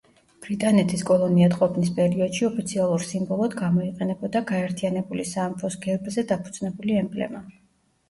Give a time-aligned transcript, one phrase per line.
[0.43, 7.49] ბრიტანეთის კოლონიად ყოფნის პერიოდში ოფიციალურ სიმბოლოდ გამოიყენებოდა გაერთიანებული სამეფოს გერბზე დაფუძნებული ემბლემა.